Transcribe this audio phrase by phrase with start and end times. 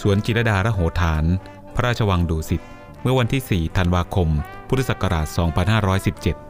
[0.00, 1.24] สวนจิรดาระโหฐาน
[1.74, 2.62] พระราชวังดุสิต
[3.02, 4.28] เมื่อวันที่ 4 ธันวาคม
[4.68, 5.26] พุทธศักราช
[6.46, 6.49] 2517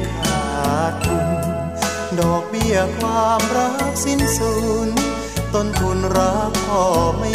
[0.09, 0.43] ขา
[0.91, 1.27] ดทุน
[2.19, 4.53] ดอกเบี้ยความรักสิ้นสู
[4.87, 4.89] ญ
[5.53, 6.83] ต้นทุนรักพอ
[7.17, 7.31] ไม่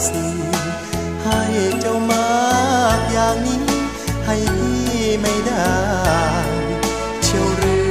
[0.00, 0.24] บ้างสิ
[1.22, 1.40] ให้
[1.80, 2.28] เจ้ามา
[2.98, 3.64] กอย่างนี้
[4.24, 5.70] ให้พี่ไม่ได้
[7.24, 7.90] เชียวหรือ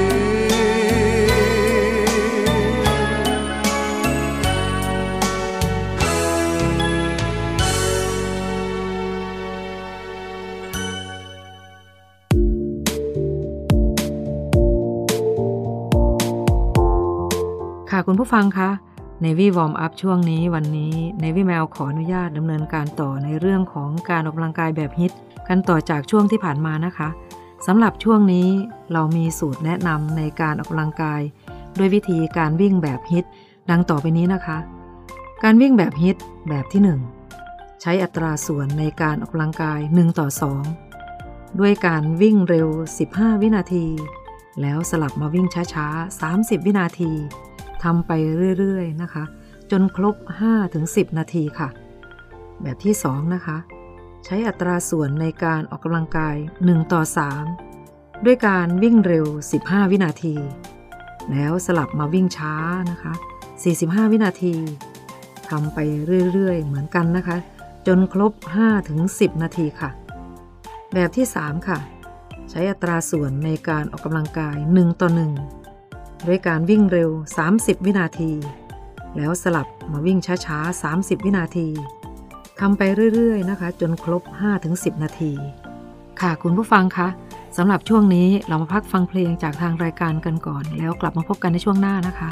[17.89, 18.69] ค่ะคุณผู้ฟังคะ
[19.23, 25.11] Navy Warm Up ช่วงนี้วันนี้ Navy แมวขออนุญาตดำเนินการต่อในเรื่องของการออกกำลังกายแบบ HIIT
[25.47, 27.09] กันต่อจากช่วงที่ผ่านมานะคะ
[27.67, 28.47] สำหรับช่วงนี้
[28.93, 31.21] เรามีสูตรแนะนำในการออกกำลังกาย
[31.77, 33.25] ด้วยวิธีการวิ่งแบบ HIIT
[33.69, 34.57] ดังต่อไปนี้นะคะ
[35.43, 36.17] การวิ่งแบบ HIIT
[36.49, 36.81] แบบที่
[37.31, 40.27] 1 ใช้อัตราส่วนในการออกกำลังกาย 1 ต่อ
[40.95, 42.67] 2 ด้วยการวิ่งเร็ว
[43.05, 43.85] 15 วินาที
[44.61, 47.13] แล้วสลับมาวิ่งช้าๆ 30 วินาที
[47.83, 48.11] ทำไป
[48.57, 49.23] เรื่อยๆนะคะ
[49.71, 50.15] จนครบ
[50.67, 51.69] 5-10 นาทีค่ะ
[52.61, 53.57] แบบที่ 2 นะคะ
[54.25, 57.01] ใช้อัตราส่วนในการออกกำลังกาย 1 ต่อ
[57.63, 59.25] 3 ด้วยการวิ่งเร็ว
[59.61, 60.35] 15 วินาที
[61.31, 62.53] แล้วสลับมาวิ่งช้า
[62.91, 63.13] นะคะ
[63.63, 64.55] 45 วินาที
[65.49, 65.79] ทำไป
[66.33, 67.37] เรื่อยๆ เหมือนกันนะคะ
[67.87, 68.33] จนครบ
[68.87, 69.89] 5-10 นาทีค่ะ
[70.93, 71.79] แบบที่ 3 ค่ะ
[72.49, 75.58] ใช้อัตราส่วนในการออกกำลังกาย 1 ต่อ 1
[76.27, 77.09] ด้วยการวิ่งเร็ว
[77.49, 78.31] 30 วินาที
[79.17, 81.67] แล้วสลับมาวิ่งช้าๆ 30 วินาที
[82.59, 82.81] ทำไป
[83.13, 84.23] เรื่อยๆนะคะ จนครบ
[84.63, 85.31] 5-10 นาที
[86.21, 87.07] ค่ะคุณผู้ฟังคะ
[87.57, 92.29] สำหรับช่วงนี้เรามาพักฟังเพลงจากทางรายการกันก่อน แล้วกลับมาพบกันในช่วงหน้านะคะ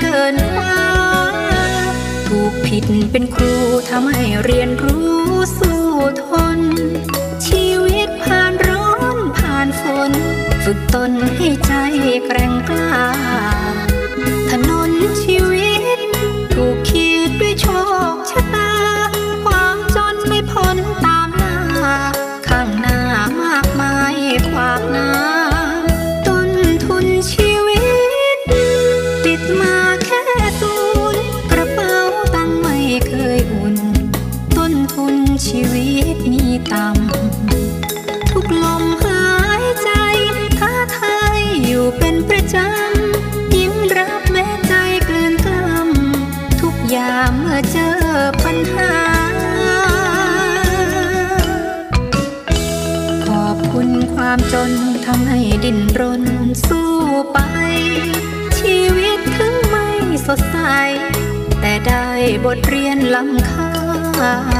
[0.00, 0.76] เกินฟ้า
[2.28, 3.54] ถูกผิดเป็นครู
[3.90, 5.08] ทำให้เรียนรู้
[5.58, 5.82] สู้
[6.24, 6.26] ท
[6.58, 6.60] น
[7.46, 10.12] ชีวิตผ่านร้อนผ่านฝน
[10.64, 11.72] ฝึกตนให้ใจ
[12.26, 12.94] แกร่งกล้า
[14.50, 64.59] ถนนชีา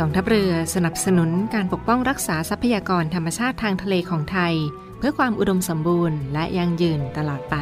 [0.00, 4.54] กองทัพเรือสนับสนุนการปกป้องรักษาทรัพยากรธรรมชาติทางทะเลของไทย
[4.98, 7.56] เพื่อความอุดมสมบูรณ์และยั่งยืนตลอดไป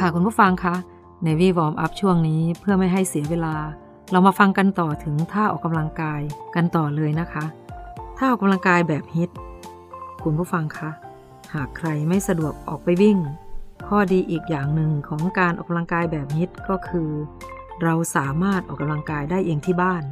[0.00, 0.74] ค่ะคุณผู้ฟังคะ
[1.24, 3.56] ในวีวอร์มอัพช่วงนี้เพื่อไม่ให้เสียเวลา
[4.10, 6.20] เรามาฟังกันต่อถึงท่าออกกำลังกาย
[6.54, 7.44] กันต่อเลยนะคะ
[8.16, 9.30] ท่าออกกำลังกายแบบฮิต
[10.22, 10.90] คุณผู้ฟังคะ
[11.54, 13.18] หากใครไม่สะดวกออกไปวิ่ง
[13.88, 17.10] ข้อดีอีกอย่างหนึ่งของการออกกำลังกายแบบฮิตก็คือ
[17.82, 20.02] เราสามารถออกกำลังกายได้เองที่บ้าน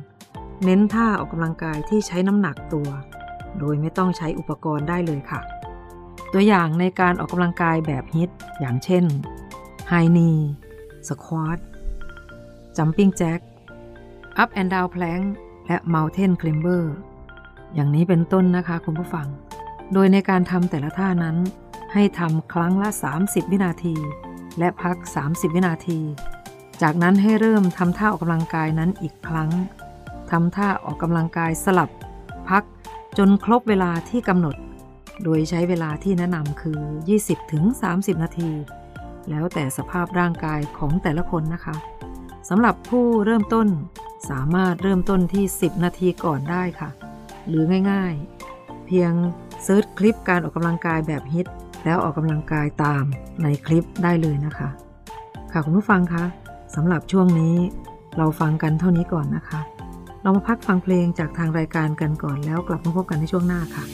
[0.64, 2.88] เน้นท่าออกกำลังกายที่ใช้น้ำหนักตัว
[3.58, 5.40] โดยไม่ต้องใช้อุปกรณ์ได้เลยค่ะ
[6.32, 9.04] ตัวอย่างในการออกกำลังกายแบบฮิตอย่างเช่น
[9.90, 10.40] High knee
[11.08, 11.58] Squat
[12.76, 13.40] Jumping Jack
[14.42, 15.24] Up and Down Plank
[15.66, 16.82] และ Mountain Climber
[17.74, 19.26] อย่างนี้เป็นต้นนะคะคุณผู้ฟัง
[19.92, 21.36] โดยในการทำแต่ละท่านั้น
[21.92, 22.88] ให้ทำครั้งละ
[23.20, 23.96] 30 วินาที
[24.58, 26.00] และพัก 30 วินาที
[26.82, 29.50] จากนั้นให้เริ่มทำท่าออกกำลังกายนั้นอีกครั้ง
[30.30, 31.90] ทำท่าออกกำลังกายสลับ
[32.48, 32.64] พัก
[33.18, 34.56] จนครบเวลาที่กำหนด
[35.24, 36.80] โดยใช้เวลาที่แนะนำคือ
[37.50, 38.50] 20-30 นาที
[39.30, 41.76] แล้วแต่สภาพร่างกายของแต่ละคนนะคะ
[42.48, 43.68] สำหรับผู้เริ่มต้น
[44.30, 46.90] สามารถเริ่มต้นที่ 10 นาทีก่อนได้ค่ะ
[47.48, 49.12] หรือง่ายๆ เพียง
[49.64, 51.46] เซิร์ชคลิปการออกกำลังกายแบบฮิต
[51.84, 53.04] แล้วออกกำลังกายตาม
[53.42, 54.68] ในคลิปได้เลยนะคะ
[55.52, 56.24] ค่ะคุณผู้ฟังคะ
[56.74, 57.54] สำหรับช่วงนี้
[58.18, 59.60] เราฟังกันเท่านี้ก่อนนะคะ
[60.22, 63.84] เรามาพักฟังเพลงจากทางรายการกันก่อนแล้วกลับมาพบกันในช่วงหน้าค่ะ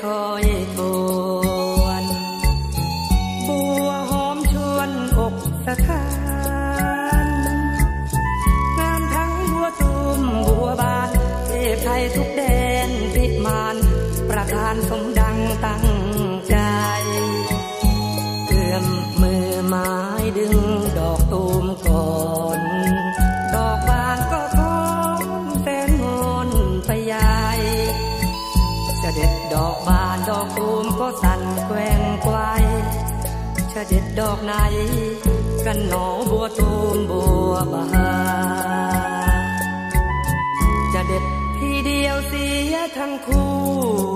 [0.00, 0.91] 可以不
[34.18, 34.52] ดอกไหน
[35.66, 37.84] กันหนอบัวตูมบัวบา
[39.40, 39.44] น
[40.92, 41.24] จะเด็ด
[41.58, 44.11] ทีเดียวเสียทั้งคู่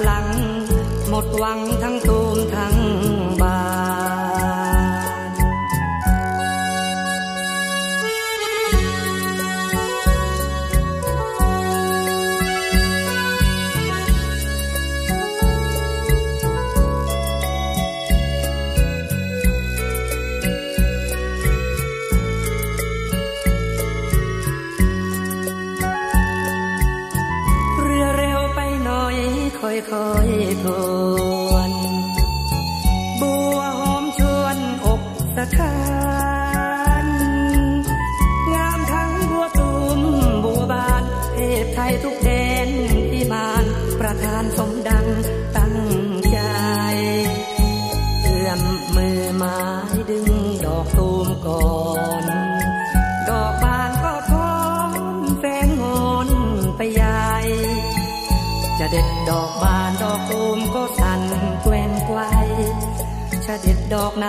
[0.00, 0.66] lặng
[1.10, 1.67] một vòng
[30.26, 30.28] ย
[30.62, 30.64] พ
[31.52, 31.72] วน
[33.20, 35.02] บัวหอมชวนอก
[35.36, 35.97] สะคา
[63.94, 64.26] ดอกไหน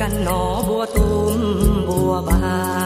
[0.00, 1.36] กันหนอบัวตุ้ม
[1.88, 2.40] บัวบา
[2.78, 2.79] น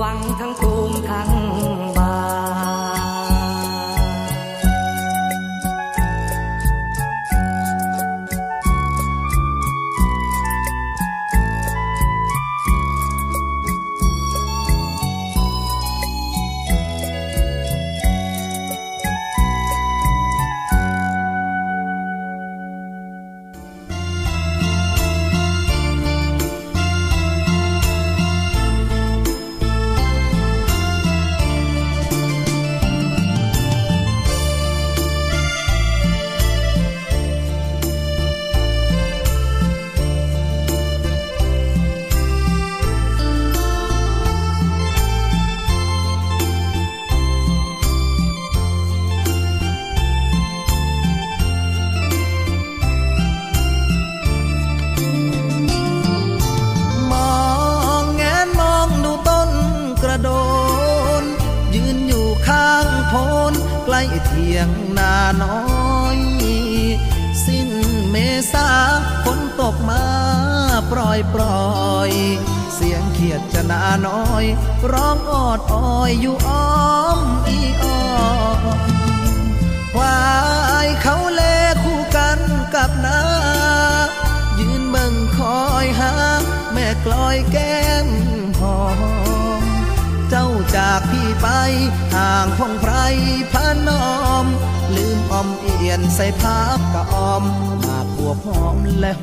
[0.00, 0.02] ห
[0.55, 0.55] ม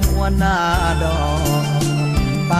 [0.01, 0.57] หัวหน้า
[1.03, 1.23] ดอ
[1.61, 1.83] ก
[2.47, 2.53] ไป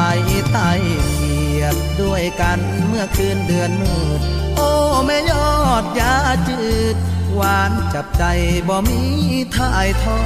[0.52, 0.72] ไต่
[1.12, 4.22] เขียดด้วยกันเมื่อคืนเดือนมืด
[4.56, 4.72] โอ้
[5.06, 6.16] แม่ยอดยา
[6.50, 6.96] จืด
[7.34, 8.24] หวานจับใจ
[8.68, 9.02] บ่มี
[9.56, 10.22] ท่ายทอ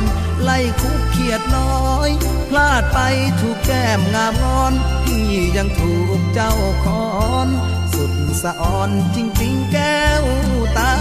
[0.00, 0.02] น
[0.42, 2.10] ไล่คุกเขียดน้อย
[2.50, 2.98] พลาดไป
[3.40, 4.72] ถูกแก้มงามงอน
[5.04, 5.26] พี่
[5.56, 6.52] ยังถูกเจ้า
[6.84, 7.10] คอ
[7.46, 7.48] น
[7.94, 10.24] สุดสะอ่อนจริงๆแก้ว
[10.78, 10.94] ตา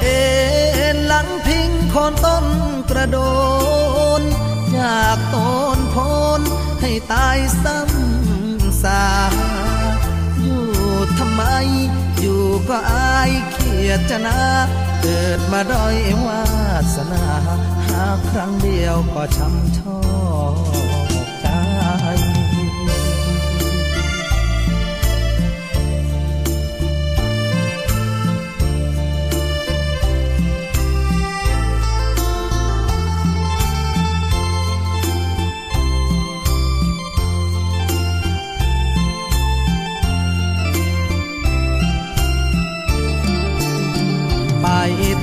[0.00, 0.20] เอ็
[0.94, 2.44] นหลังพิงคนต้น
[2.90, 3.18] กระโด
[4.20, 4.22] น
[4.72, 5.36] อยากโต
[5.76, 5.96] นพ
[6.38, 6.40] น
[6.80, 9.04] ให้ตายซ้ำสา
[10.42, 10.66] อยู่
[11.18, 11.42] ทำไม
[12.20, 14.40] อยู่ก็อายเขียดจะนา
[15.02, 16.44] เกิดมาด้อยวา
[16.94, 17.26] สนา
[17.86, 19.98] หาครั้งเดียวก็ช้ำชอ
[20.88, 20.89] ก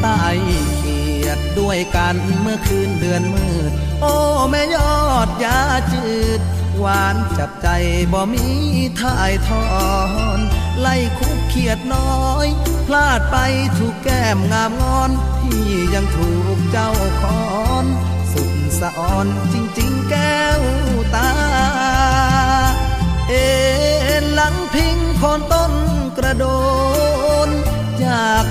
[0.01, 0.21] ใต้
[0.77, 4.13] เขียดด้วยกันเมื่อคืนเดือนมืด โอ้
[4.49, 5.59] แม่ยอดยา
[5.93, 6.07] จื
[6.39, 6.41] ด
[6.79, 7.67] หวานจับใจ
[8.13, 8.47] บ่มี
[8.99, 9.67] ท่ายทอ
[10.37, 10.39] น
[10.79, 12.47] ไล่คุกเขียดน้อย
[12.87, 13.37] พลาดไป
[13.77, 17.47] ถูกแก้มงามงอน พี่ยังถูกเจ้าคอ
[17.83, 17.85] น
[18.31, 20.61] สุดสะอ่อนจริงๆแก้ว
[21.15, 21.31] ตา
[23.29, 23.49] เอ็
[24.21, 25.73] นหลังพิงคนต้น
[26.17, 26.45] กระโด
[27.47, 27.49] น
[27.99, 28.45] อยาก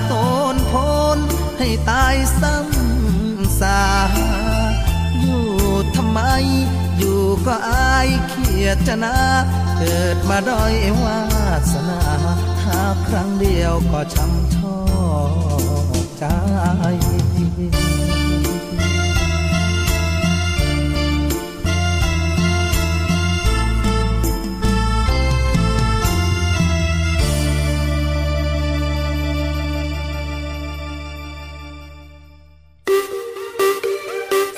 [1.89, 3.81] ตายซ้ำสา
[5.21, 5.45] อยู่
[5.95, 6.19] ทำไม
[6.97, 9.17] อยู่ก็อายเขียดจะนา
[9.77, 11.21] เกิดมาด้อยวา
[11.71, 12.01] สนา
[12.63, 14.77] หาครั้งเดียวก็ช้ำชอ
[15.91, 16.23] กใจ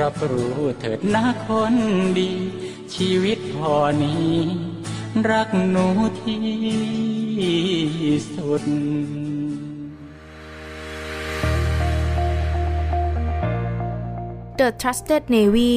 [0.00, 1.74] รับรู้เถิดนะคน
[2.18, 2.30] ดี
[2.94, 4.34] ชีวิตพอนี้
[5.30, 5.86] รักหนู
[6.20, 6.44] ที่
[8.34, 8.62] สุด
[14.58, 15.74] The Trusted Navy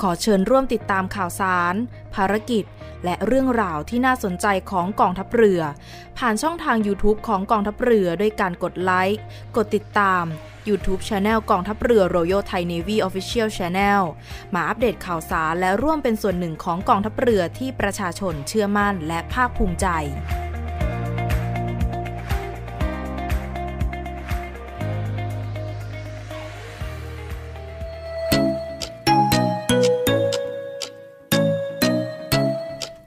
[0.00, 1.74] ขอเชิญร่วมติดตามข่าวสาร
[2.14, 2.64] ภารกิจ
[3.04, 5.60] และเรื่องราวที่น่าสนใจของกองทัพเรือ
[6.18, 9.22] ผ่านช่องทาง YouTube ของกองทัพเรือด้วยการกดไลค์
[9.56, 10.24] กดติดตาม
[10.68, 14.02] YouTube Channel กองทัพเรือ Royal Thai Navy Official Channel
[14.54, 19.86] มาอัปเดตข่าวสารและร่วมเป็นส่วนหนึ่งของกองทัพเรือที่ประชาชนเชื่อมั่นและภาคภูมิใจ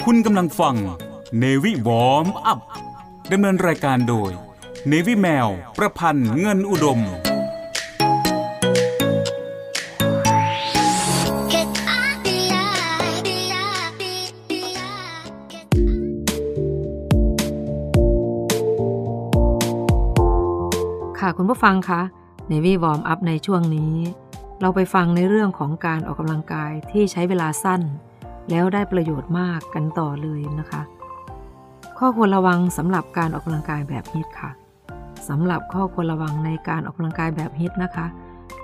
[0.09, 0.75] คุณกำลังฟัง
[1.41, 2.59] Navy Warm Up
[3.31, 4.31] ดำเนินรายการโดย
[4.91, 7.01] Navy แมว ประพันธ์เงินอุดม
[21.29, 22.01] ค่ะคุณผู้ฟังคะ
[22.49, 23.93] ในวีวอร์มอัพในช่วงนี้
[24.61, 27.81] เราไปฟังในเรื่องของการออกกำลังกายที่ใช้เวลาสั้น
[28.49, 30.81] แล้วได้ประโยชน์มากกันต่อเลยนะคะ
[31.97, 34.51] ข้อควรระวังสำหรับการออกกำลังกายแบบฮิตค่ะ
[35.27, 38.07] สำหรับข้อควรระวังในการออกกำลังกายแบบฮิตนะคะ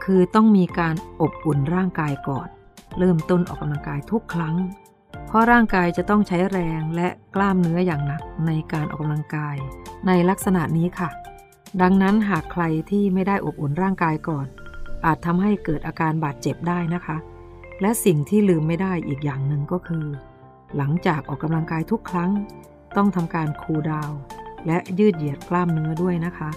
[0.03, 2.47] คือต้องมีการอบอุ่นร่างกายก่อน
[2.97, 4.55] เริ่มต้นออกกำลังกายทุกครั้ง
[5.27, 9.55] เพราะร่างกายจะต้องใช้แรงและกล้ามเนื้ออย่างหนักในการออกกำลังกาย
[10.07, 11.11] ในลักษณะนี้ค่ะ
[11.81, 14.47] ดังนั้นหากใครที่ไม่ได้อบอุ่นร่างกายก่อน
[15.05, 17.17] อาจทำให้เกิดอาการบาดเจ็บได้นะคะ
[17.81, 20.05] และสิ่งที่ลืมไม่ได้อีกอย่างหนึ่งก็คือ
[20.77, 22.31] หลังจากออกกำลังกายทุกครั้ง
[22.95, 24.11] ต้องทำการคูลดาว
[24.67, 26.49] และยืดเหยียดกล้ามเนื้อด้วยนะคะ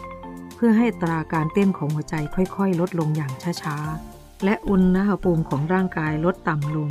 [0.55, 6.90] เพื่อให้ตราการเต้นของหัวใจค่อยๆ ลดลงอย่างช้าๆ และอุณหภูมิของร่างกายลดต่ำลง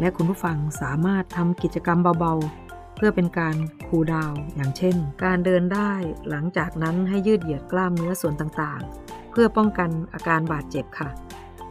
[0.00, 2.61] และคุณผู้ฟังสามารถทำกิจกรรมเบาๆ
[3.04, 5.92] พื่อเป็นการคูลดาวน์อย่างเช่น การเดินได้
[6.30, 11.08] หลังจากนั้นให้ยืดเหยียดกล้ามเนื้อส่วนต่างๆ เพื่อป้องกันอาการบาดเจ็บค่ะ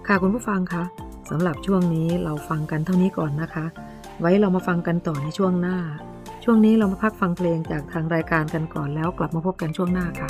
[0.08, 0.84] ค่ะคุณผู้ฟังคะ
[1.30, 3.66] สำหรับช่วงนี้เราฟังกันเท่านี้ก่อนนะคะ
[4.20, 5.78] ไว้เรามาฟังกันต่อในช่วงหน้า
[6.44, 10.30] ช่วงนี้เรามาพักฟังเพลงจากทางรายการกันก่อนแล้วกลับมาพบกันช่วงหน้าค่ะ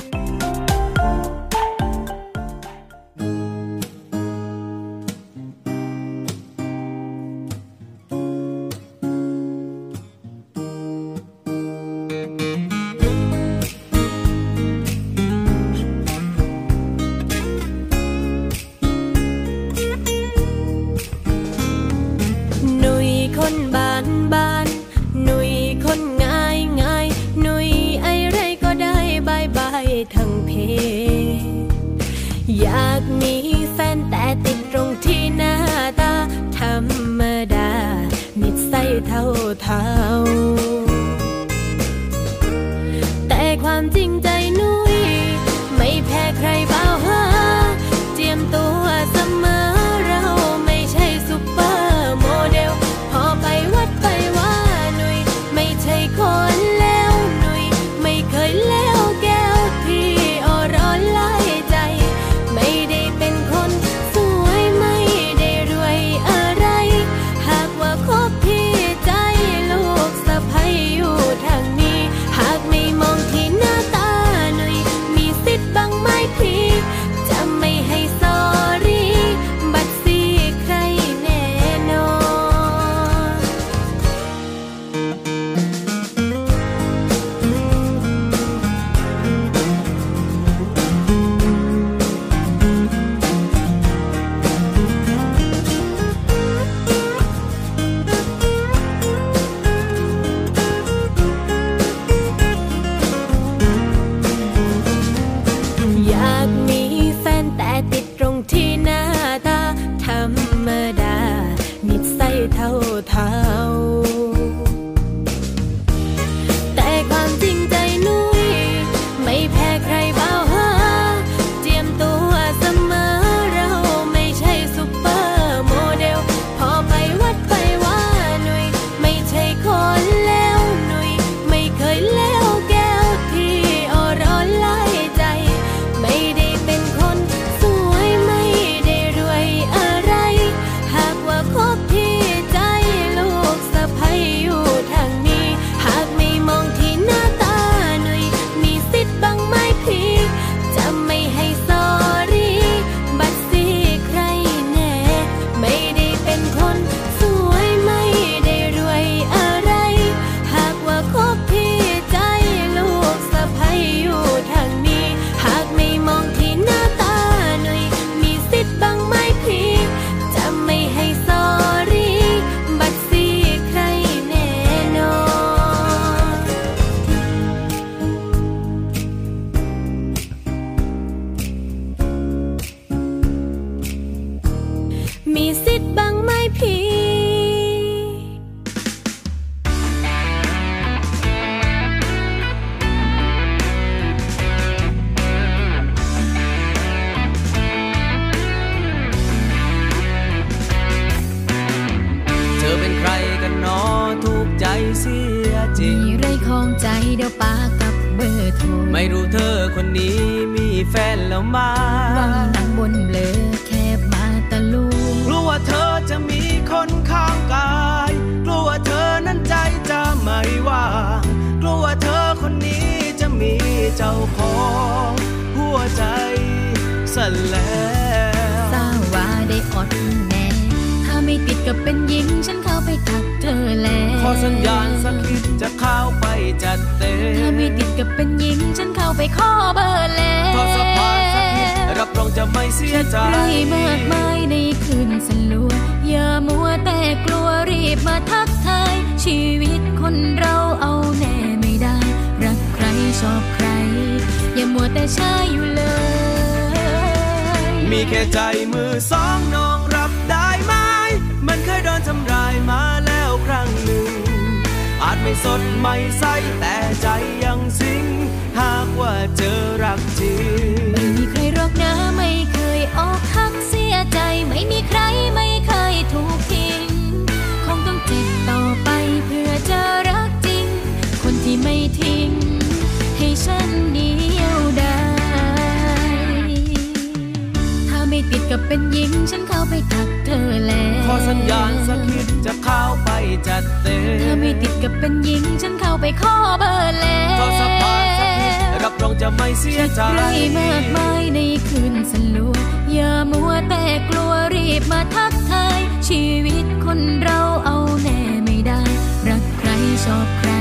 [288.74, 293.10] เป็นหญิงฉันเข้าไปทักเธอแล้วขอสัญญาณสักนิดจะเข้าไป
[293.48, 300.24] จัดเต็ถ้ามไม่ติดกับเป็นหญิงฉันเข้าไปขอเบอร์แล้วทอดสะพานสักนิดรับรองจะไม่เสียใจไร
[300.58, 302.56] มากมายในคืนสลัว
[302.94, 308.82] อย่ามัวแต่กลัวรีบมาทักทายชีวิตคนเราเอาแน่ไม่ได้
[309.30, 309.70] รักใคร
[310.06, 310.52] ชอบใคร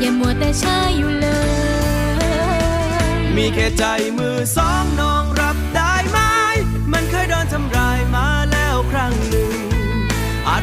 [0.00, 1.52] อย่ามัวแต่ช้าอยู่เลย
[3.36, 3.84] มีแค่ใจ
[4.18, 5.21] มือสองน้อง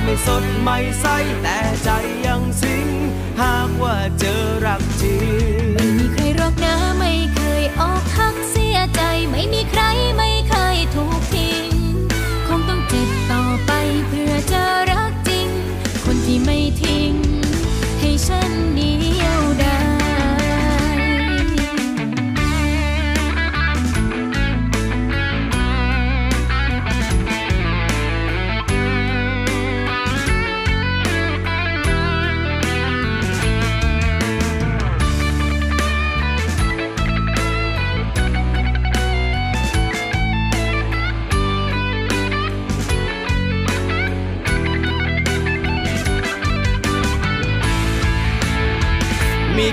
[0.09, 1.05] ไม่สดไม่ใส
[1.41, 1.89] แต่ใจ
[2.25, 2.87] ยังสิง
[3.41, 9.01] หากว่าเจอรักจริงไม่มีใครรอกนะไม่เคยออกหักเสียใจ
[9.31, 9.81] ไม่มีใคร
[10.17, 11.71] ไม่เคยถูกทิ้ง
[12.47, 13.71] คงต้องเจ็บต่อไป
[14.07, 15.49] เพื่อจะรักจริง
[16.03, 17.11] คนที่ไม่ทิ้ง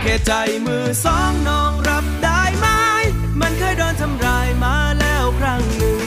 [0.05, 0.33] แค่ใจ
[0.67, 2.67] มือสองน้องรับได้ไหม
[3.41, 6.01] มันเคยโดนทำร้ายมาแล้วครั้งหนึ่ง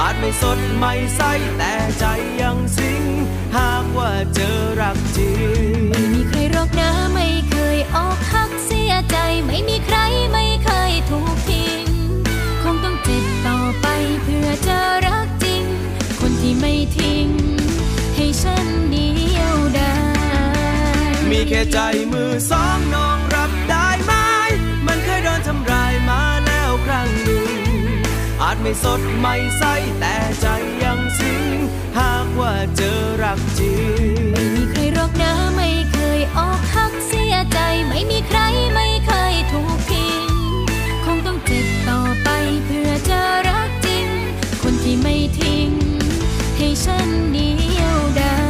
[0.00, 1.20] อาจไม่สดไม่ใส
[1.58, 2.04] แต่ใจ
[2.40, 3.02] ยังสิง
[3.56, 5.32] หากว่าเจอรักจริ
[5.70, 9.98] ง ไม่มีใครรอกนะไม่เคยออกหักเสียใจ ไม่มีใคร
[10.32, 11.84] ไม่เคยถูกทิ้ง
[12.62, 13.86] คงต้องเจ็บต่อไป
[14.22, 15.64] เพื่อจะรักจริง
[16.20, 17.26] คนที่ไม่ทิ้ง
[21.48, 21.78] แค่ใจ
[22.12, 24.12] มือสองน้องรับได้ไหม
[24.86, 27.50] มันเคยโดนทำร้ายมาแล้วครั้งหนึ่ง
[28.42, 29.64] อาจไม่สดไม่ใส
[30.00, 30.46] แต่ใจ
[30.82, 31.44] ยังสิง
[31.98, 38.40] หากว่าเจอรักจริง ไม่มีใครรอกนะไม่เคยออกหักเสียใจ ไม่มีใคร
[38.74, 40.26] ไม่เคยถูกทิ้ง
[41.04, 42.28] คงต้องเจ็บต่อไป
[42.64, 44.08] เพื่อจะรักจริง
[44.62, 45.70] คนที่ไม่ทิ้ง
[46.56, 48.49] ให้ฉันเดียวได้ค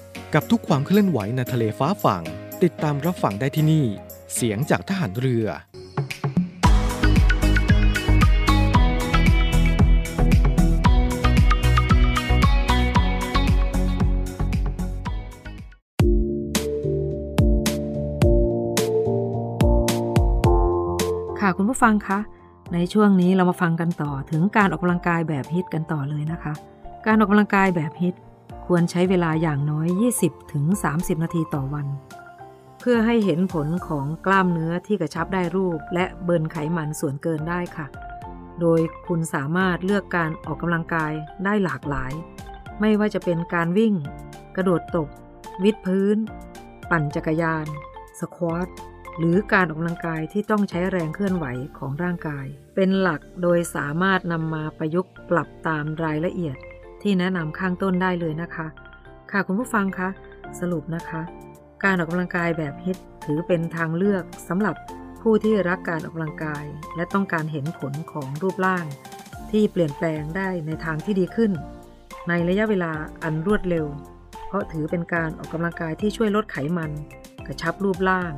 [0.33, 2.23] กับทุกความเคลื่อนไหวในทะเลฟ้าฝั่ง
[2.63, 3.85] ติดตามรับฟังได้ที่นี่
[4.35, 5.47] เสียงจากทหารเรือ
[21.39, 22.19] ค่ะคุณผู้ฟังคะ
[22.73, 26.53] ในช่วงนี้เรามาฟังกันต่อถึงการออกกำลังกายแบบฮิตกันต่อเลยนะคะ
[27.05, 28.15] การออกกำลังกายแบบฮิต
[28.73, 29.87] ควรใช้เวลาอย่างน้อย
[30.21, 30.65] 20ถึง
[30.95, 31.87] 30 นาทีต่อวัน
[32.79, 37.87] เพื่อให้เห็นผลของกล้ามเนื้อที่กระชับได้รูป และเบิร์นไขมันส่วนเกินได้ค่ะ
[38.61, 41.13] โดยคุณสามารถเลือกการออกกำลังกาย
[41.45, 42.11] ได้หลากหลาย
[42.79, 43.93] ไม่ว่าจะเป็นการวิ่ง
[44.55, 45.07] กระโดดตบ
[45.63, 46.17] วิดพื้น
[46.89, 47.65] ปั่นจักรยาน
[48.19, 48.67] สควอต
[49.17, 51.45] หรือการออกกำลังกายที่ต้องใช้แรงเคลื่อนไหว
[51.77, 52.45] ของร่างกาย
[52.75, 56.57] เป็นหลักโดยสามารถนำมาประยุกต์ปรับตามรายละเอียด
[57.01, 58.67] ที่แนะนำข้างต้นได้เลยนะคะ
[59.31, 60.09] ค่ะคุณผู้ฟังคะ
[60.59, 61.21] สรุปนะคะ
[61.83, 64.75] การออกกำลังกายแบบฮิตถือเป็นทางเลือกสำหรับ
[65.21, 66.63] ผู้ที่รักการออกกำลังกาย
[66.95, 68.85] และต้องการเห็นผลของรูปร่าง
[69.51, 71.51] ที่เปลี่ยนแปลงได้ในทางที่ดีขึ้น
[72.27, 72.91] ในระยะเวลา
[73.23, 73.85] อันรวดเร็ว
[74.47, 76.91] เพราะถือเป็นการออกกำลังกายที่ช่วยลดไขมัน
[77.47, 78.33] กระชับรูปร่าง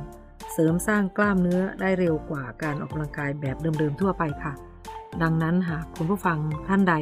[0.52, 4.52] เสริมสร้างกล้ามเนื้อได้เร็วกว่าการออกกำลังกายแบบเดิมๆทั่วไปค่ะ
[5.22, 6.38] ดังนั้นหากคุณผู้ฟัง
[6.68, 6.94] ท่านใด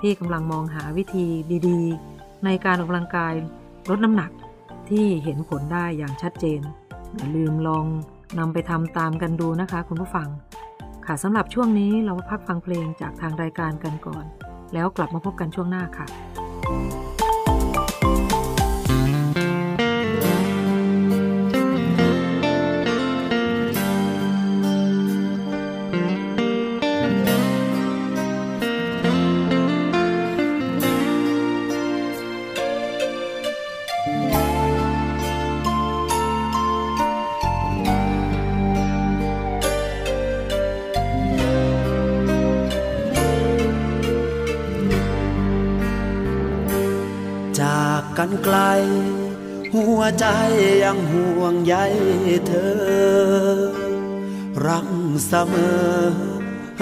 [0.00, 1.26] ที่กำลังมองหาวิธี
[1.68, 3.34] ดีๆ ในการออกกำลังกาย
[3.90, 4.30] ลดน้ำหนัก
[4.90, 6.60] ที่เห็นผลได้อย่างชัดเจน
[7.14, 7.86] อย่าลืมลอง
[8.38, 10.28] นำไปทำตามกันดูนะคะคุณผู้ฟัง
[11.06, 14.24] ค่ะสำหรับช่วงนี้เรามาพักฟังเพลงจากทางรายการกันก่อน
[14.74, 16.06] แล้วกลับมาพบกันช่วงหน้าค่ะ
[48.18, 48.58] กันไกล
[49.74, 50.26] หัวใจ
[50.84, 51.74] ยังห่วงใย
[52.46, 53.58] เธอ
[54.66, 54.88] รัก
[55.26, 55.88] เสมอ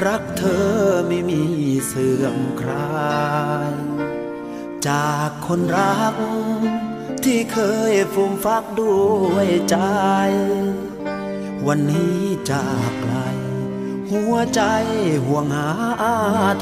[0.07, 0.68] รักเธอ
[1.09, 1.43] ไม่มี
[1.87, 3.07] เสื่อมคลา
[3.70, 3.74] ย
[4.89, 6.14] จากคนรัก
[7.24, 7.59] ที่เค
[7.93, 8.99] ยฟูมฟักด้
[9.32, 9.78] วยใจ
[11.66, 12.20] วันนี้
[12.51, 13.16] จากไกล
[14.11, 14.62] หัวใจ
[15.26, 15.70] ห่วงหา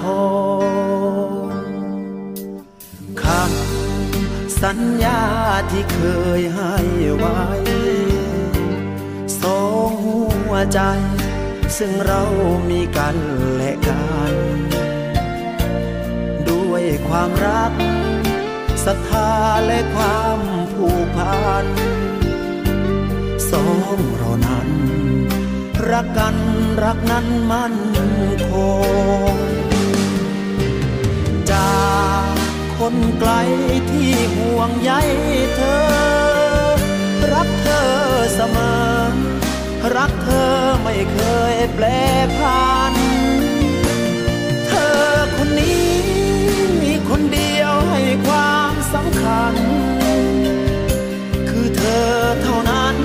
[0.04, 0.26] ทอ
[1.38, 1.52] ง
[3.22, 3.63] คำ
[4.68, 5.22] สัญญา
[5.70, 6.00] ที่เค
[6.40, 6.74] ยให้
[7.16, 7.40] ไว้
[9.40, 10.80] สองหัวใจ
[11.78, 12.22] ซึ่งเรา
[12.70, 13.16] มีกัน
[13.56, 14.34] และกัน
[16.48, 17.72] ด้วยความรัก
[18.84, 19.30] ศรัทธา
[19.66, 20.40] และความ
[20.74, 21.66] ผูกพัน
[23.50, 24.68] สองเรานั้น
[25.90, 26.36] รักกัน
[26.84, 27.76] รักนั้นมั่น
[28.50, 28.52] ค
[29.34, 29.36] ง
[31.50, 31.74] จา
[32.32, 33.32] ก คนไกล
[33.90, 34.92] ที่ห่วงใย
[35.56, 35.82] เธอ
[37.32, 37.88] รักเธอ
[38.34, 39.14] เสมอ
[39.96, 40.52] รักเธอ
[40.82, 41.18] ไม่เค
[41.54, 41.86] ยแปร
[42.38, 42.94] ผัน
[44.66, 44.98] เธอ
[45.36, 45.88] คนนี้
[46.82, 49.54] มีคนเดียวให้ความสำคัญ
[51.48, 52.10] คือเธอ
[52.42, 52.96] เท่านั้น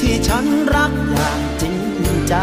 [0.00, 0.44] ที่ฉัน
[0.74, 1.76] รักอย่างจริง
[2.28, 2.34] ใจ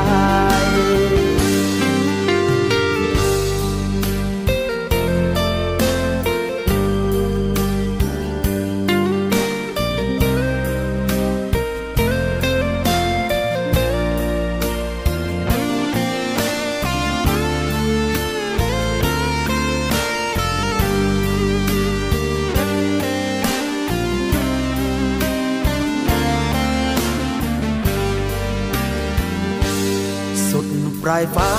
[30.51, 30.67] สุด
[31.03, 31.53] ปลายฟ้า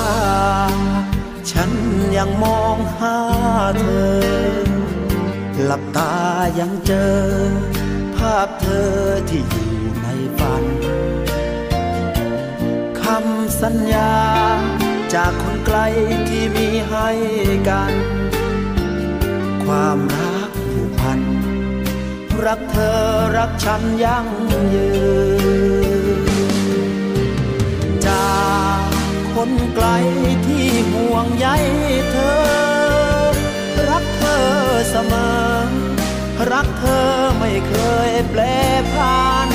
[1.51, 1.71] ฉัน
[2.17, 3.17] ยังมองหา
[3.79, 4.59] เธอ
[5.63, 6.13] หลับตา
[6.59, 7.15] ยังเจอ
[8.15, 8.93] ภาพเธอ
[9.29, 9.71] ที่อยู่
[10.01, 10.07] ใน
[10.39, 10.63] ฝัน
[13.01, 14.13] คำสัญญา
[15.13, 15.77] จากคนไกล
[16.29, 17.09] ที่มีให้
[17.69, 17.93] กัน
[19.63, 21.19] ความรักผูกพัน
[22.45, 22.99] รักเธอ
[23.37, 24.27] รักฉันยั่ง
[24.73, 24.89] ยื
[26.17, 28.27] นจา
[28.77, 28.78] ก
[29.41, 29.87] คนไกล
[30.47, 31.47] ที่ห่วงใย
[32.11, 32.39] เธอ
[33.89, 34.45] รักเธอ
[34.89, 35.69] เสมอ
[36.51, 37.09] รักเธอ
[37.39, 37.73] ไม่เค
[38.09, 38.41] ยแปร
[38.93, 39.49] ผัน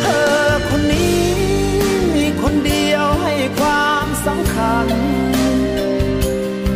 [0.00, 0.36] เธอ
[0.68, 1.24] คนนี้
[2.14, 4.86] มีคนเดียวให้ความสำคัญ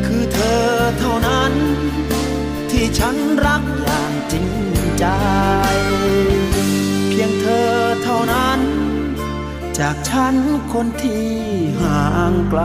[0.07, 0.67] คือเธอ
[0.99, 1.53] เท่านั้น
[2.71, 3.17] ที่ฉัน
[3.47, 4.49] รักอย่างจริง
[4.99, 5.07] ใจ
[7.09, 7.71] เพียงเธอ
[8.05, 8.61] เท่านั้น
[9.81, 10.37] จากฉัน
[10.73, 11.31] คนที่
[11.81, 12.63] ห่างไกล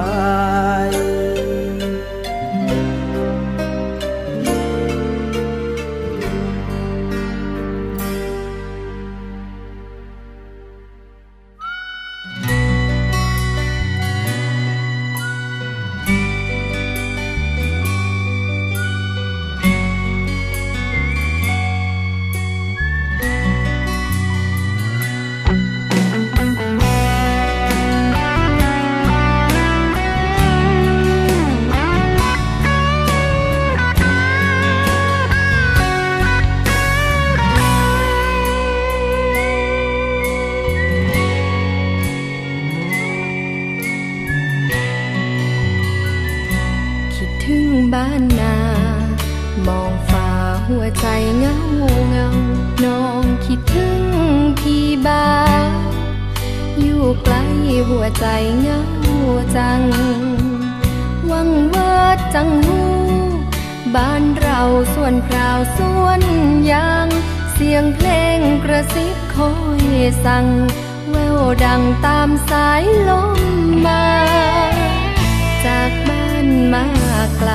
[47.48, 48.58] ถึงบ้านนา
[49.68, 50.30] มองฝ่า
[50.68, 51.58] หัวใจเงา
[52.10, 52.28] เงา
[52.84, 54.04] น้องคิดถึง
[54.60, 55.28] พี่บ้า
[56.82, 57.36] อยู่ไกล
[57.89, 58.28] หัวใจ
[58.62, 58.82] เงา
[59.58, 59.84] จัง
[61.32, 62.82] วังเวิดจังหู
[63.96, 64.62] บ้านเรา
[64.93, 66.22] ส่วนเพราส่วน
[66.72, 67.08] ยาง
[67.54, 69.52] เสียงเพลงกระซิบคอ
[69.84, 69.86] ย
[70.26, 70.46] สั่ง
[71.10, 73.39] แววดังตามสายลม
[73.86, 74.06] มา
[75.66, 77.05] จากบ้านมา
[77.38, 77.52] ไกล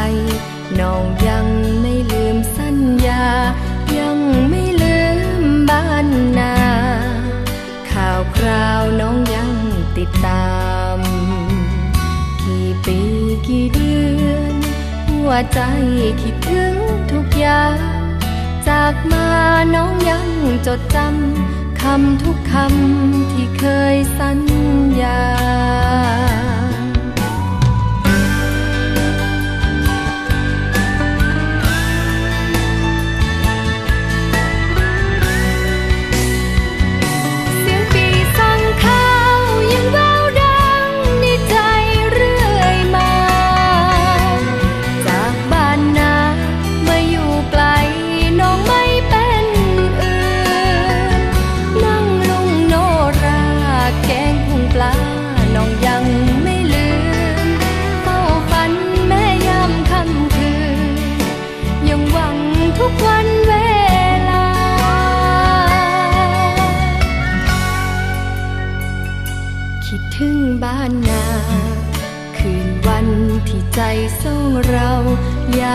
[0.80, 1.46] น้องยัง
[1.80, 3.24] ไม่ลืมสัญญา
[3.98, 4.18] ยัง
[4.48, 4.98] ไม่ลื
[5.42, 6.06] มบ้าน
[6.38, 6.54] นา
[7.90, 9.52] ข่าวคราวน้องยัง
[9.98, 10.50] ติดตา
[10.96, 10.98] ม
[12.42, 12.98] กี่ปี
[13.46, 13.94] กี่เดื
[14.26, 14.54] อน
[15.08, 15.60] หัวใจ
[16.22, 16.74] คิดถึง
[17.12, 17.78] ทุกอย่าง
[18.68, 19.28] จากมา
[19.74, 20.28] น้องยัง
[20.66, 23.64] จดจำคำทุกคำที่เค
[23.94, 24.40] ยสัญ
[25.00, 25.20] ญา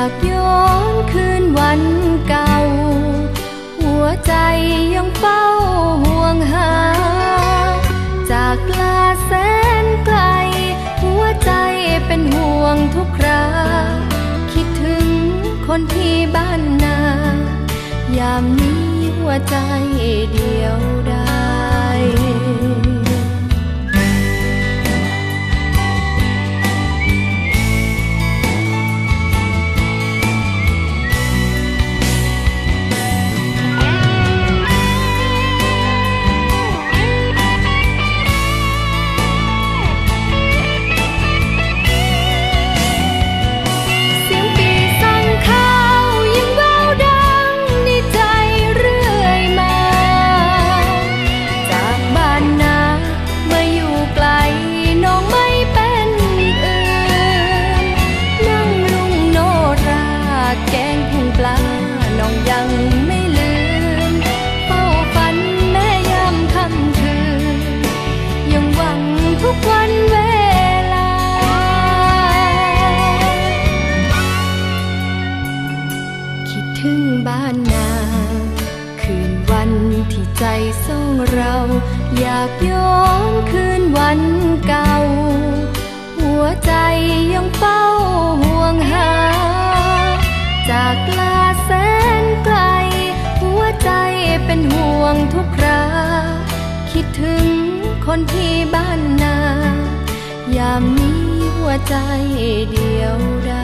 [0.01, 1.81] ากย้อนคืนวัน
[2.29, 2.55] เก่า
[3.79, 4.33] หัวใจ
[4.95, 5.43] ยังเฝ้า
[6.05, 6.71] ห่วงหา
[8.31, 9.31] จากลาแส
[9.83, 10.19] นไกล
[11.03, 11.51] หัวใจ
[12.07, 13.45] เป็นห่วงทุกครา
[14.53, 15.07] คิดถึง
[15.67, 16.99] คนที่บ้านนา
[18.17, 18.85] ยามนี้
[19.17, 19.57] หัวใจ
[98.17, 99.37] คนที่บ้านนา
[100.57, 101.21] ยามนี้
[101.57, 101.95] หัวใจ
[102.71, 103.63] เดียวได้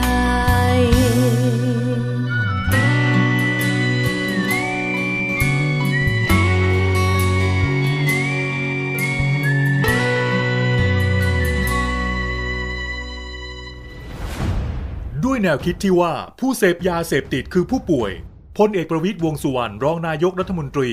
[15.24, 18.12] ด้วยแนวคิดที่ว่าผู้เสพยาเสพติดคือผู้ป่วย
[18.58, 20.92] พลเอกประวิตยวงสุวรรณรองนายกรัฐมนตรี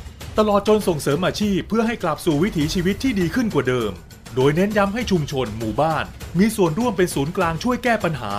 [0.39, 3.91] ตลอดจนส่งเสริมอาชีพเพื่อให้กลับสู่วิถีชีวิตที่ดีขึ้นกว่าเดิม
[4.35, 6.05] โดยเน้นย้ำให้ชุมชนหมู่บ้าน
[6.39, 8.33] มีส่วนร่วมเป็นศูนย์กลางช่วยแก้ปัญหา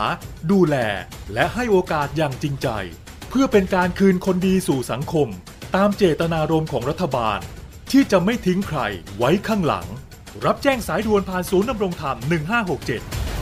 [0.50, 0.76] ดูแล
[1.32, 2.68] และให้โอกาสอย่างจริงใจ
[3.28, 5.28] เพื่อเป็นการคืนคนดีสู่สังคม
[5.76, 7.38] ตามเจตนารมณ์ของรัฐบาล
[7.90, 8.80] ที่จะไม่ทิ้งใคร
[9.16, 9.86] ไว้ข้างหลัง
[10.44, 13.41] รับแจ้งสายด่วนผ่านศูนย์ดำรงธรรม 1567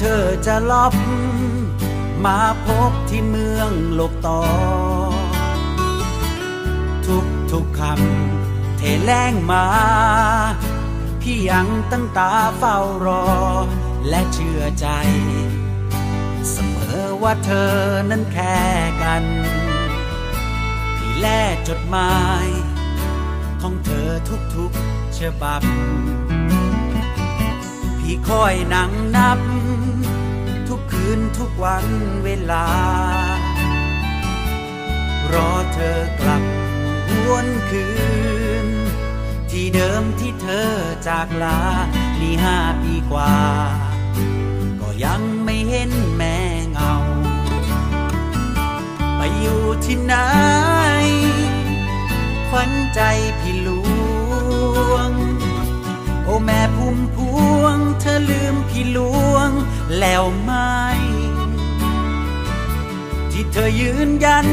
[0.00, 0.92] เธอจะลอบ
[2.24, 4.40] มาพบที่เมืองโลกตอ
[7.06, 9.66] ทุกทุกคำเทแรงมา
[11.20, 13.26] พี่ยังตั้งตาเฝ้ารอ
[14.08, 14.86] และเชื่อใจ
[16.50, 17.74] เสมอว่าเธอ
[18.10, 18.58] นั้นแค่
[19.02, 19.24] กัน
[20.96, 21.26] พี่แล
[21.68, 22.46] จดหมาย
[23.60, 24.10] ของเธอ
[24.54, 25.62] ทุกๆฉบับ
[27.98, 29.38] พี่คอยนั่งนับ
[31.18, 31.86] นทุกวัน
[32.24, 32.66] เวลา
[35.32, 36.42] รอเธอกลับ
[37.28, 37.86] วนคื
[38.64, 38.66] น
[39.50, 40.70] ที่เดิมที่เธอ
[41.08, 41.60] จากลา
[42.20, 43.36] นี่ห้าปีกว่า
[44.80, 46.36] ก็ยังไม่เห็นแม่
[46.70, 46.94] เงา
[49.16, 50.14] ไปอยู่ที่ไหน
[52.48, 53.00] ขวัญใจ
[53.40, 53.56] พี่
[56.26, 57.18] โอ้แม่พุ่มพ
[57.60, 58.98] วง เธอลืมพี่หล
[59.34, 59.50] วง
[59.98, 60.52] แล้วไหม
[63.30, 64.46] ที่เธอยืนยัน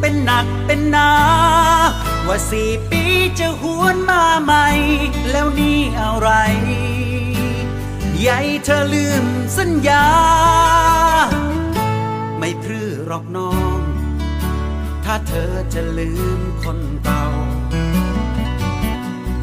[0.00, 1.10] เป็นหนักเป็นหนา
[2.26, 3.02] ว่าสี่ปี
[3.38, 4.66] จะหวนมาใหม่
[5.30, 6.30] แล้วนี่อะไร
[8.20, 9.24] ใหญ่เธอลืม
[9.56, 10.06] สัญญา
[12.38, 13.78] ไม่พรือหรอกน้อง
[15.04, 17.24] ถ้าเธอจะลืมคนเก่า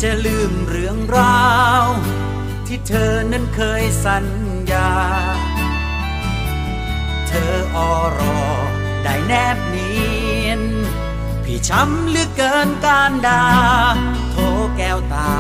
[0.04, 1.50] จะลืมเรื่องรา
[1.84, 1.86] ว
[2.68, 4.26] ที่เธอนั้นเคยสัญ
[4.72, 4.92] ญา
[7.28, 7.78] เธออ
[8.18, 8.40] รอ
[9.04, 9.94] ได้แนบเนี
[10.46, 10.62] ยน
[11.44, 13.44] พี่ช้ำเหลือเกินการดา
[14.32, 14.36] โท
[14.78, 15.34] แก้วตา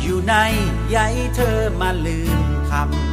[0.00, 0.34] อยู่ใน
[0.90, 0.98] ใย
[1.34, 2.40] เธอมาลืม
[2.70, 3.05] คำ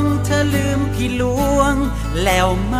[0.00, 1.24] งเธอลืมพี่หล
[1.58, 1.74] วง
[2.24, 2.76] แล้วไหม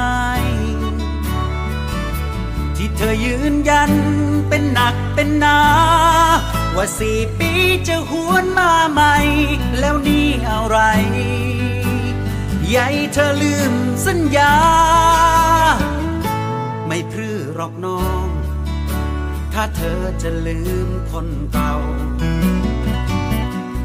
[2.77, 3.93] ที่เธอยืนยัน
[4.49, 5.61] เป็นหนักเป็นหนา
[6.77, 7.51] ว่าสี่ปี
[7.89, 9.17] จะหวนมาใหม่
[9.79, 10.79] แล้วนี่อะไร
[12.69, 13.75] ใหญ่เธอลืม
[14.07, 14.55] สัญญา
[16.87, 18.27] ไม่พรือหรอกน้อง
[19.53, 21.75] ถ้าเธอจะลืมคนเก่า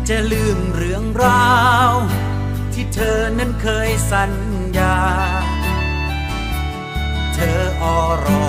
[0.09, 1.53] จะลืมเรื่องรา
[1.91, 1.93] ว
[2.77, 4.33] ที่เธอนั้นเคยสัญ
[4.77, 4.95] ญา
[7.35, 7.85] เธออ
[8.25, 8.47] รอ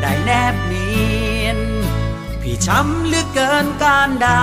[0.00, 0.90] ได้แนบเนี
[1.42, 1.58] ยน
[2.42, 4.40] พี่ช้ำเหลือเกินการดา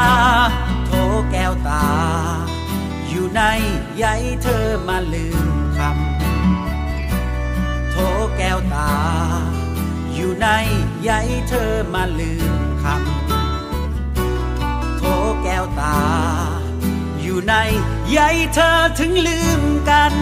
[0.85, 0.91] โท
[1.31, 1.87] แก้วตา
[3.07, 3.41] อยู่ใน
[3.97, 4.05] ใย
[4.43, 5.47] เธอมาลืม
[5.77, 7.95] คำโท
[8.37, 8.91] แก้วตา
[10.13, 10.47] อยู่ใน
[11.03, 11.11] ใย
[11.49, 15.03] เธอมาลืมคำโท
[15.43, 15.97] แก้วตา
[17.33, 17.57] อยู่ใน
[18.11, 18.19] ใย
[18.53, 18.69] เธอ
[18.99, 20.13] ถึงลืมกัน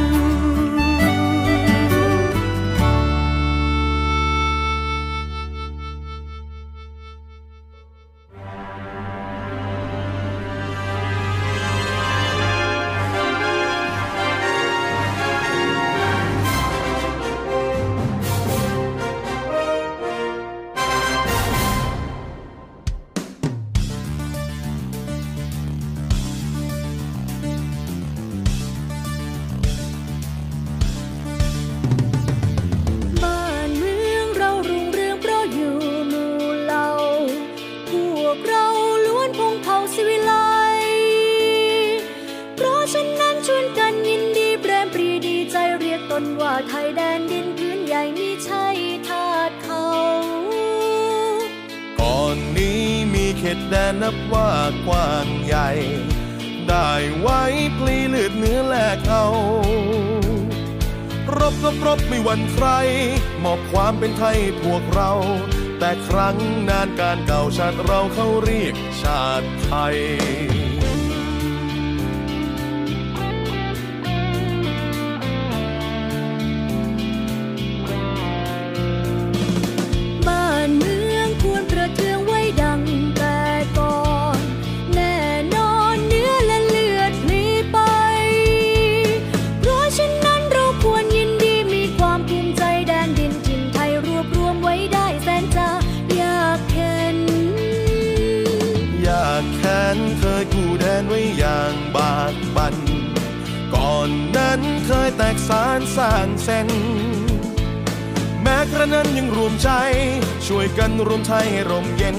[110.54, 112.18] ช่วยกันรวมไทยให้ร่มเย็น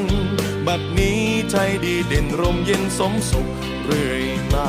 [0.66, 1.20] บัดนี้
[1.50, 3.46] ไทยดีเด่นร่มเย็นสมสุข
[3.84, 4.68] เรื่อยมา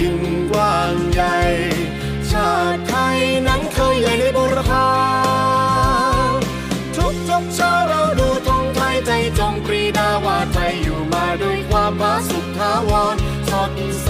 [0.03, 1.37] ดินท้องถิ่นกว้างใหญ่
[2.29, 4.87] ชาติไทยนั้นเคยใหญ่ในบุรพา
[6.95, 13.15] ทุกทุกเช้าเราดูธงไทยใจจงปรีดาว่าไทยอยู่มาด้วยความผาสุกทาวร
[13.49, 13.73] สด
[14.03, 14.09] ใส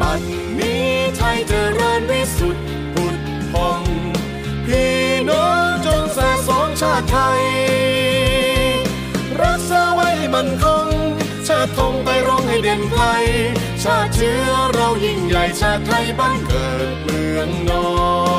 [0.00, 0.20] บัด
[0.58, 0.86] นี้
[1.16, 3.16] ไทยเจริญวิสุทธิ์ผุด
[3.52, 3.82] พอง
[4.66, 4.94] พี่
[5.28, 7.42] น้องจงแส่สองชาติไทย
[9.42, 10.93] รักษาไว้ให้มันคง
[11.64, 13.02] ชาติธงไปร้องให้เด่นไกล
[13.82, 17.86] ชาติเชื้อเรายิ่งใหญ่ชาติไทยบ้านเกิดเมืองนอ
[18.32, 18.33] น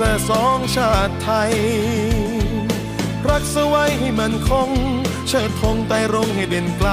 [0.00, 1.52] แส่สองชาติไทย
[3.28, 4.70] รักสไว้ให้มันคง
[5.28, 6.90] เชิดธงไต่รงให้เด่นไกล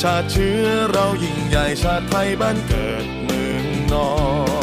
[0.00, 4.10] ชาติเชื้อเรายิ่งใหญ่ชาติไทยบ้านเกิดเมืองนอ
[4.52, 4.53] น